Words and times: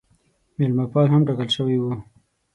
مېلمه 0.57 0.85
پال 0.91 1.07
هم 1.13 1.21
ټاکل 1.27 1.49
سوی 1.57 1.77
وو. 1.79 1.93